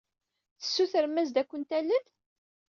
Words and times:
Tessutremt-as 0.59 1.31
ad 1.41 1.45
kent-talel? 1.49 2.01